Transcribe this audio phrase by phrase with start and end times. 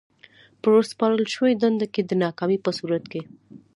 [0.61, 3.21] په ورسپارل شوې دنده کې د ناکامۍ په صورت کې.